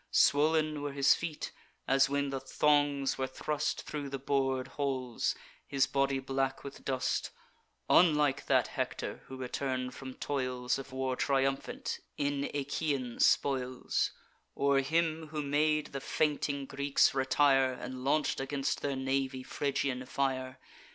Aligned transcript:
Swoln 0.09 0.81
were 0.81 0.93
his 0.93 1.13
feet, 1.13 1.51
as 1.87 2.09
when 2.09 2.31
the 2.31 2.39
thongs 2.39 3.19
were 3.19 3.27
thrust 3.27 3.83
Thro' 3.83 4.09
the 4.09 4.17
bor'd 4.17 4.69
holes; 4.69 5.35
his 5.67 5.85
body 5.85 6.17
black 6.17 6.63
with 6.63 6.83
dust; 6.83 7.29
Unlike 7.87 8.47
that 8.47 8.69
Hector 8.69 9.21
who 9.27 9.37
return'd 9.37 9.93
from 9.93 10.15
toils 10.15 10.79
Of 10.79 10.91
war, 10.91 11.15
triumphant, 11.15 11.99
in 12.17 12.45
Aeacian 12.45 13.19
spoils, 13.21 14.11
Or 14.55 14.79
him 14.79 15.27
who 15.27 15.43
made 15.43 15.91
the 15.93 16.01
fainting 16.01 16.65
Greeks 16.65 17.13
retire, 17.13 17.73
And 17.73 18.03
launch'd 18.03 18.41
against 18.41 18.81
their 18.81 18.95
navy 18.95 19.43
Phrygian 19.43 20.07
fire. 20.07 20.57